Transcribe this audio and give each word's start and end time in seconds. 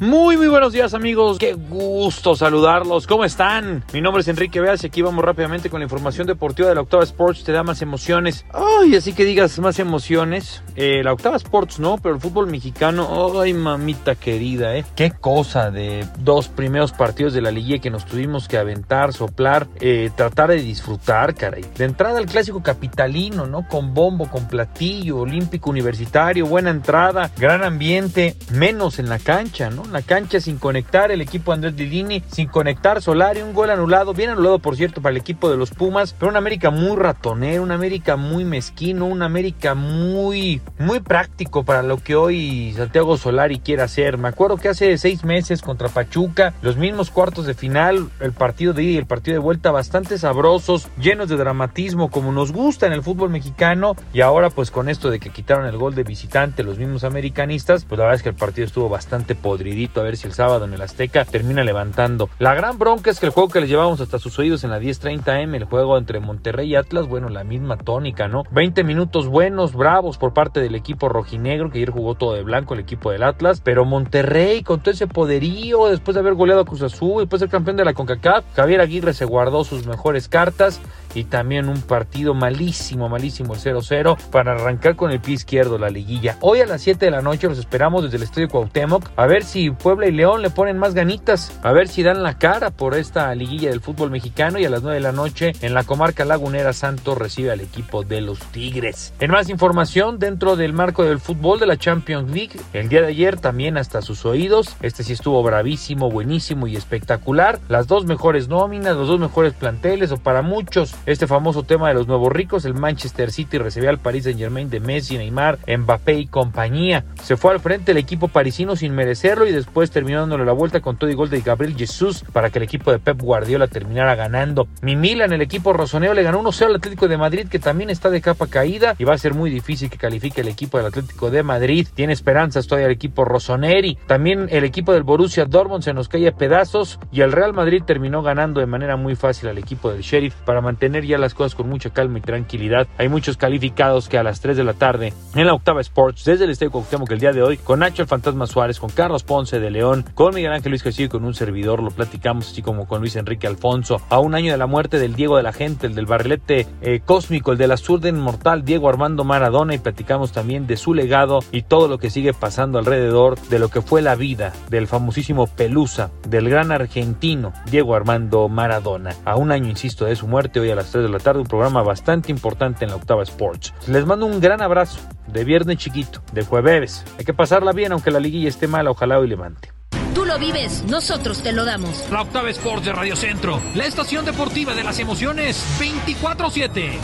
Muy, 0.00 0.36
muy 0.36 0.48
buenos 0.48 0.74
días 0.74 0.92
amigos, 0.92 1.38
qué 1.38 1.54
gusto 1.54 2.36
saludarlos, 2.36 3.06
¿cómo 3.06 3.24
están? 3.24 3.82
Mi 3.94 4.02
nombre 4.02 4.20
es 4.20 4.28
Enrique 4.28 4.60
Veas 4.60 4.84
y 4.84 4.88
aquí 4.88 5.00
vamos 5.00 5.24
rápidamente 5.24 5.70
con 5.70 5.80
la 5.80 5.84
información 5.84 6.26
deportiva 6.26 6.68
de 6.68 6.74
la 6.74 6.82
Octava 6.82 7.02
Sports, 7.02 7.44
te 7.44 7.52
da 7.52 7.62
más 7.62 7.80
emociones. 7.80 8.44
Ay, 8.52 8.94
así 8.94 9.14
que 9.14 9.24
digas 9.24 9.58
más 9.58 9.78
emociones. 9.78 10.62
Eh, 10.74 11.02
la 11.02 11.14
Octava 11.14 11.38
Sports 11.38 11.80
no, 11.80 11.96
pero 11.96 12.14
el 12.14 12.20
fútbol 12.20 12.46
mexicano, 12.46 13.40
ay 13.40 13.54
mamita 13.54 14.16
querida, 14.16 14.76
¿eh? 14.76 14.84
Qué 14.94 15.12
cosa 15.12 15.70
de 15.70 16.06
dos 16.18 16.48
primeros 16.48 16.92
partidos 16.92 17.32
de 17.32 17.40
la 17.40 17.50
liga 17.50 17.78
que 17.78 17.88
nos 17.88 18.04
tuvimos 18.04 18.48
que 18.48 18.58
aventar, 18.58 19.14
soplar, 19.14 19.66
eh, 19.80 20.10
tratar 20.14 20.50
de 20.50 20.56
disfrutar, 20.56 21.34
caray. 21.34 21.64
De 21.74 21.86
entrada 21.86 22.18
al 22.18 22.26
clásico 22.26 22.62
capitalino, 22.62 23.46
¿no? 23.46 23.66
Con 23.66 23.94
bombo, 23.94 24.28
con 24.30 24.46
platillo, 24.46 25.20
olímpico 25.20 25.70
universitario, 25.70 26.44
buena 26.44 26.68
entrada, 26.68 27.30
gran 27.38 27.64
ambiente, 27.64 28.36
menos 28.52 28.98
en 28.98 29.08
la 29.08 29.18
cancha, 29.18 29.70
¿no? 29.70 29.85
La 29.92 30.02
cancha 30.02 30.40
sin 30.40 30.58
conectar 30.58 31.10
el 31.10 31.20
equipo 31.20 31.52
Andrés 31.52 31.74
Lilini, 31.74 32.22
sin 32.30 32.48
conectar 32.48 33.02
Solari, 33.02 33.42
un 33.42 33.54
gol 33.54 33.70
anulado, 33.70 34.14
bien 34.14 34.30
anulado 34.30 34.58
por 34.58 34.76
cierto 34.76 35.00
para 35.00 35.12
el 35.12 35.16
equipo 35.16 35.50
de 35.50 35.56
los 35.56 35.70
Pumas, 35.70 36.14
pero 36.18 36.30
una 36.30 36.38
América 36.38 36.70
muy 36.70 36.96
ratonero, 36.96 37.62
una 37.62 37.74
América 37.74 38.16
muy 38.16 38.44
mezquino, 38.44 39.06
una 39.06 39.26
América 39.26 39.74
muy, 39.74 40.60
muy 40.78 41.00
práctico 41.00 41.64
para 41.64 41.82
lo 41.82 41.98
que 41.98 42.16
hoy 42.16 42.72
Santiago 42.76 43.16
Solari 43.16 43.58
quiere 43.58 43.82
hacer. 43.82 44.18
Me 44.18 44.28
acuerdo 44.28 44.56
que 44.56 44.68
hace 44.68 44.96
seis 44.98 45.24
meses 45.24 45.62
contra 45.62 45.88
Pachuca, 45.88 46.54
los 46.62 46.76
mismos 46.76 47.10
cuartos 47.10 47.46
de 47.46 47.54
final, 47.54 48.08
el 48.20 48.32
partido 48.32 48.72
de 48.72 48.82
ida 48.82 48.92
y 48.92 48.96
el 48.96 49.06
partido 49.06 49.34
de 49.34 49.40
vuelta 49.40 49.70
bastante 49.70 50.18
sabrosos, 50.18 50.88
llenos 50.98 51.28
de 51.28 51.36
dramatismo 51.36 52.10
como 52.10 52.32
nos 52.32 52.52
gusta 52.52 52.86
en 52.86 52.92
el 52.92 53.02
fútbol 53.02 53.30
mexicano 53.30 53.96
y 54.12 54.20
ahora 54.20 54.50
pues 54.50 54.70
con 54.70 54.88
esto 54.88 55.10
de 55.10 55.20
que 55.20 55.30
quitaron 55.30 55.66
el 55.66 55.76
gol 55.76 55.94
de 55.94 56.02
visitante 56.02 56.62
los 56.62 56.78
mismos 56.78 57.04
americanistas, 57.04 57.84
pues 57.84 57.98
la 57.98 58.04
verdad 58.04 58.16
es 58.16 58.22
que 58.22 58.30
el 58.30 58.34
partido 58.34 58.66
estuvo 58.66 58.88
bastante 58.88 59.34
podrido 59.34 59.75
a 59.76 60.02
ver 60.02 60.16
si 60.16 60.26
el 60.26 60.32
sábado 60.32 60.64
en 60.64 60.72
el 60.72 60.80
Azteca 60.80 61.24
termina 61.24 61.62
levantando. 61.62 62.30
La 62.38 62.54
gran 62.54 62.78
bronca 62.78 63.10
es 63.10 63.20
que 63.20 63.26
el 63.26 63.32
juego 63.32 63.50
que 63.50 63.60
les 63.60 63.68
llevamos 63.68 64.00
hasta 64.00 64.18
sus 64.18 64.38
oídos 64.38 64.64
en 64.64 64.70
la 64.70 64.80
10:30M, 64.80 65.54
el 65.54 65.64
juego 65.64 65.98
entre 65.98 66.18
Monterrey 66.18 66.70
y 66.70 66.76
Atlas, 66.76 67.06
bueno, 67.06 67.28
la 67.28 67.44
misma 67.44 67.76
tónica, 67.76 68.26
¿no? 68.26 68.44
20 68.52 68.84
minutos 68.84 69.28
buenos, 69.28 69.74
bravos 69.74 70.16
por 70.16 70.32
parte 70.32 70.60
del 70.60 70.74
equipo 70.74 71.08
rojinegro, 71.08 71.70
que 71.70 71.78
ayer 71.78 71.90
jugó 71.90 72.14
todo 72.14 72.32
de 72.32 72.42
blanco 72.42 72.74
el 72.74 72.80
equipo 72.80 73.10
del 73.10 73.22
Atlas, 73.22 73.60
pero 73.62 73.84
Monterrey 73.84 74.62
con 74.62 74.80
todo 74.80 74.92
ese 74.92 75.06
poderío, 75.06 75.88
después 75.88 76.14
de 76.14 76.20
haber 76.20 76.34
goleado 76.34 76.62
a 76.62 76.64
Cruz 76.64 76.82
Azul, 76.82 77.20
después 77.20 77.40
de 77.40 77.46
ser 77.46 77.52
campeón 77.52 77.76
de 77.76 77.84
la 77.84 77.92
CONCACAF, 77.92 78.44
Javier 78.54 78.80
Aguirre 78.80 79.12
se 79.12 79.26
guardó 79.26 79.64
sus 79.64 79.86
mejores 79.86 80.28
cartas 80.28 80.80
y 81.16 81.24
también 81.24 81.68
un 81.68 81.80
partido 81.80 82.34
malísimo, 82.34 83.08
malísimo 83.08 83.54
el 83.54 83.60
0-0 83.60 84.18
para 84.30 84.52
arrancar 84.52 84.96
con 84.96 85.10
el 85.10 85.20
pie 85.20 85.34
izquierdo 85.34 85.78
la 85.78 85.88
liguilla. 85.88 86.36
Hoy 86.42 86.60
a 86.60 86.66
las 86.66 86.82
7 86.82 87.06
de 87.06 87.10
la 87.10 87.22
noche 87.22 87.48
los 87.48 87.58
esperamos 87.58 88.04
desde 88.04 88.18
el 88.18 88.22
Estadio 88.22 88.48
Cuauhtémoc 88.48 89.10
a 89.16 89.26
ver 89.26 89.42
si 89.42 89.70
Puebla 89.70 90.06
y 90.06 90.12
León 90.12 90.42
le 90.42 90.50
ponen 90.50 90.78
más 90.78 90.94
ganitas, 90.94 91.58
a 91.62 91.72
ver 91.72 91.88
si 91.88 92.02
dan 92.02 92.22
la 92.22 92.38
cara 92.38 92.70
por 92.70 92.94
esta 92.94 93.34
liguilla 93.34 93.70
del 93.70 93.80
fútbol 93.80 94.10
mexicano 94.10 94.58
y 94.58 94.66
a 94.66 94.70
las 94.70 94.82
9 94.82 94.96
de 94.96 95.00
la 95.00 95.12
noche 95.12 95.52
en 95.62 95.72
la 95.72 95.84
comarca 95.84 96.24
lagunera 96.26 96.74
Santos 96.74 97.16
recibe 97.16 97.50
al 97.50 97.60
equipo 97.60 98.04
de 98.04 98.20
los 98.20 98.38
Tigres. 98.38 99.14
En 99.18 99.30
más 99.30 99.48
información 99.48 100.18
dentro 100.18 100.54
del 100.56 100.74
marco 100.74 101.04
del 101.04 101.18
fútbol 101.18 101.58
de 101.58 101.66
la 101.66 101.78
Champions 101.78 102.30
League, 102.30 102.60
el 102.74 102.90
día 102.90 103.00
de 103.00 103.08
ayer 103.08 103.38
también 103.38 103.78
hasta 103.78 104.02
sus 104.02 104.26
oídos, 104.26 104.76
este 104.82 105.02
sí 105.02 105.14
estuvo 105.14 105.42
bravísimo, 105.42 106.10
buenísimo 106.10 106.66
y 106.66 106.76
espectacular, 106.76 107.58
las 107.68 107.86
dos 107.86 108.04
mejores 108.04 108.48
nóminas, 108.48 108.96
los 108.96 109.08
dos 109.08 109.18
mejores 109.18 109.54
planteles 109.54 110.12
o 110.12 110.18
para 110.18 110.42
muchos 110.42 110.94
este 111.06 111.28
famoso 111.28 111.62
tema 111.62 111.88
de 111.88 111.94
los 111.94 112.08
nuevos 112.08 112.32
ricos, 112.32 112.64
el 112.64 112.74
Manchester 112.74 113.30
City 113.30 113.58
recibió 113.58 113.90
al 113.90 113.98
Paris 113.98 114.24
Saint 114.24 114.38
Germain 114.38 114.68
de 114.68 114.80
Messi, 114.80 115.16
Neymar, 115.16 115.58
Mbappé 115.66 116.14
y 116.14 116.26
compañía. 116.26 117.04
Se 117.22 117.36
fue 117.36 117.52
al 117.52 117.60
frente 117.60 117.92
el 117.92 117.98
equipo 117.98 118.26
parisino 118.26 118.74
sin 118.74 118.92
merecerlo 118.92 119.46
y 119.46 119.52
después 119.52 119.92
terminó 119.92 120.20
dándole 120.20 120.44
la 120.44 120.52
vuelta 120.52 120.80
con 120.80 120.96
todo 120.96 121.08
y 121.08 121.14
gol 121.14 121.30
de 121.30 121.40
Gabriel 121.40 121.76
Jesús 121.76 122.24
para 122.32 122.50
que 122.50 122.58
el 122.58 122.64
equipo 122.64 122.90
de 122.90 122.98
Pep 122.98 123.20
Guardiola 123.20 123.68
terminara 123.68 124.16
ganando. 124.16 124.66
Mi 124.82 124.96
Milan, 124.96 125.32
el 125.32 125.42
equipo 125.42 125.72
rosoneo, 125.72 126.12
le 126.12 126.24
ganó 126.24 126.42
1-0 126.42 126.66
al 126.66 126.76
Atlético 126.76 127.06
de 127.06 127.16
Madrid 127.16 127.46
que 127.48 127.58
también 127.58 127.90
está 127.90 128.10
de 128.10 128.20
capa 128.20 128.48
caída 128.48 128.96
y 128.98 129.04
va 129.04 129.14
a 129.14 129.18
ser 129.18 129.34
muy 129.34 129.50
difícil 129.50 129.88
que 129.88 129.98
califique 129.98 130.40
el 130.40 130.48
equipo 130.48 130.76
del 130.76 130.88
Atlético 130.88 131.30
de 131.30 131.44
Madrid. 131.44 131.86
Tiene 131.94 132.12
esperanzas 132.14 132.66
todavía 132.66 132.86
el 132.86 132.92
equipo 132.92 133.24
rosoneri. 133.24 133.96
También 134.08 134.48
el 134.50 134.64
equipo 134.64 134.92
del 134.92 135.04
Borussia 135.04 135.44
Dortmund 135.44 135.84
se 135.84 135.94
nos 135.94 136.08
cae 136.08 136.26
a 136.26 136.32
pedazos 136.32 136.98
y 137.12 137.20
el 137.20 137.30
Real 137.30 137.52
Madrid 137.52 137.82
terminó 137.86 138.22
ganando 138.22 138.58
de 138.58 138.66
manera 138.66 138.96
muy 138.96 139.14
fácil 139.14 139.48
al 139.48 139.58
equipo 139.58 139.92
del 139.92 140.02
Sheriff 140.02 140.34
para 140.44 140.60
mantener 140.60 140.95
ya 141.04 141.18
las 141.18 141.34
cosas 141.34 141.54
con 141.54 141.68
mucha 141.68 141.90
calma 141.90 142.18
y 142.18 142.22
tranquilidad. 142.22 142.86
Hay 142.98 143.08
muchos 143.08 143.36
calificados 143.36 144.08
que 144.08 144.18
a 144.18 144.22
las 144.22 144.40
3 144.40 144.56
de 144.56 144.64
la 144.64 144.74
tarde 144.74 145.12
en 145.34 145.46
la 145.46 145.54
Octava 145.54 145.80
Sports 145.80 146.24
desde 146.24 146.44
el 146.44 146.50
Estadio 146.50 146.72
Cuauhtémoc 146.72 147.10
el 147.10 147.20
día 147.20 147.32
de 147.32 147.42
hoy 147.42 147.56
con 147.58 147.80
Nacho 147.80 148.02
el 148.02 148.08
Fantasma 148.08 148.46
Suárez, 148.46 148.80
con 148.80 148.90
Carlos 148.90 149.22
Ponce 149.22 149.60
de 149.60 149.70
León, 149.70 150.04
con 150.14 150.34
Miguel 150.34 150.52
Ángel 150.52 150.70
Luis 150.70 150.82
Castillo 150.82 151.06
y 151.06 151.10
con 151.10 151.24
un 151.24 151.34
servidor. 151.34 151.82
Lo 151.82 151.90
platicamos 151.90 152.50
así 152.50 152.62
como 152.62 152.86
con 152.86 153.00
Luis 153.00 153.16
Enrique 153.16 153.46
Alfonso. 153.46 154.00
A 154.08 154.18
un 154.18 154.34
año 154.34 154.52
de 154.52 154.58
la 154.58 154.66
muerte 154.66 154.98
del 154.98 155.14
Diego 155.14 155.36
de 155.36 155.42
la 155.42 155.52
Gente, 155.52 155.86
el 155.86 155.94
del 155.94 156.06
barrilete 156.06 156.66
eh, 156.82 157.00
cósmico, 157.04 157.52
el 157.52 157.58
de 157.58 157.68
la 157.68 157.76
zurda 157.76 158.08
inmortal 158.08 158.64
Diego 158.64 158.88
Armando 158.88 159.24
Maradona 159.24 159.74
y 159.74 159.78
platicamos 159.78 160.32
también 160.32 160.66
de 160.66 160.76
su 160.76 160.94
legado 160.94 161.40
y 161.52 161.62
todo 161.62 161.88
lo 161.88 161.98
que 161.98 162.10
sigue 162.10 162.32
pasando 162.32 162.78
alrededor 162.78 163.38
de 163.48 163.58
lo 163.58 163.68
que 163.68 163.82
fue 163.82 164.02
la 164.02 164.14
vida 164.14 164.52
del 164.70 164.86
famosísimo 164.86 165.46
Pelusa, 165.46 166.10
del 166.28 166.48
gran 166.48 166.72
argentino 166.72 167.52
Diego 167.70 167.94
Armando 167.94 168.48
Maradona. 168.48 169.14
A 169.24 169.36
un 169.36 169.52
año, 169.52 169.68
insisto, 169.68 170.04
de 170.04 170.16
su 170.16 170.26
muerte, 170.26 170.60
hoy 170.60 170.70
a 170.70 170.74
las 170.74 170.85
3 170.90 171.04
de 171.04 171.10
la 171.10 171.18
tarde, 171.18 171.40
un 171.40 171.46
programa 171.46 171.82
bastante 171.82 172.30
importante 172.32 172.84
en 172.84 172.90
la 172.90 172.96
Octava 172.96 173.22
Sports. 173.22 173.72
Les 173.86 174.06
mando 174.06 174.26
un 174.26 174.40
gran 174.40 174.62
abrazo 174.62 174.98
de 175.26 175.44
viernes 175.44 175.78
chiquito, 175.78 176.22
de 176.32 176.44
jueves. 176.44 177.04
Hay 177.18 177.24
que 177.24 177.34
pasarla 177.34 177.72
bien 177.72 177.92
aunque 177.92 178.10
la 178.10 178.20
liguilla 178.20 178.48
esté 178.48 178.66
mala, 178.68 178.90
ojalá 178.90 179.18
hoy 179.18 179.28
levante. 179.28 179.72
Tú 180.14 180.24
lo 180.24 180.38
vives, 180.38 180.82
nosotros 180.84 181.42
te 181.42 181.52
lo 181.52 181.64
damos. 181.64 182.04
La 182.10 182.22
Octava 182.22 182.48
Sports 182.50 182.86
de 182.86 182.92
Radio 182.92 183.16
Centro, 183.16 183.60
la 183.74 183.86
estación 183.86 184.24
deportiva 184.24 184.74
de 184.74 184.82
las 184.82 184.98
emociones 184.98 185.62
24-7. 185.78 186.98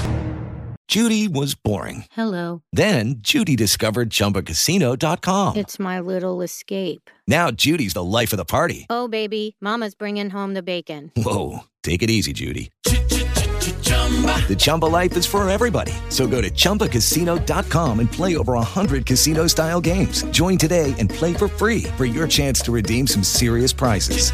Judy 0.88 1.26
was 1.26 1.54
boring. 1.54 2.04
Hello. 2.12 2.62
Then 2.72 3.16
Judy 3.22 3.56
discovered 3.56 4.10
chumbacasino.com. 4.10 5.56
It's 5.56 5.78
my 5.78 6.00
little 6.00 6.42
escape. 6.42 7.08
Now 7.26 7.50
Judy's 7.50 7.94
the 7.94 8.04
life 8.04 8.34
of 8.34 8.36
the 8.36 8.44
party. 8.44 8.86
Oh, 8.90 9.08
baby, 9.08 9.56
Mama's 9.58 9.94
bringing 9.94 10.28
home 10.28 10.52
the 10.52 10.62
bacon. 10.62 11.10
Whoa. 11.16 11.60
Take 11.82 12.02
it 12.02 12.10
easy, 12.10 12.34
Judy. 12.34 12.70
The 14.48 14.56
Chumba 14.56 14.86
life 14.86 15.16
is 15.16 15.24
for 15.24 15.48
everybody. 15.48 15.94
So 16.10 16.26
go 16.26 16.42
to 16.42 16.50
ChumbaCasino.com 16.50 18.00
and 18.00 18.12
play 18.12 18.36
over 18.36 18.52
100 18.52 19.06
casino 19.06 19.46
style 19.46 19.80
games. 19.80 20.24
Join 20.24 20.58
today 20.58 20.94
and 20.98 21.08
play 21.08 21.32
for 21.32 21.48
free 21.48 21.84
for 21.96 22.04
your 22.04 22.28
chance 22.28 22.60
to 22.62 22.72
redeem 22.72 23.06
some 23.06 23.22
serious 23.22 23.72
prizes. 23.72 24.30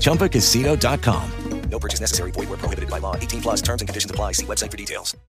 ChumbaCasino.com. 0.00 1.30
No 1.70 1.78
purchase 1.78 2.00
necessary. 2.00 2.32
Void 2.32 2.48
where 2.48 2.58
prohibited 2.58 2.90
by 2.90 2.98
law. 2.98 3.14
18 3.16 3.42
plus 3.42 3.62
terms 3.62 3.80
and 3.80 3.88
conditions 3.88 4.10
apply. 4.10 4.32
See 4.32 4.46
website 4.46 4.70
for 4.70 4.76
details. 4.76 5.16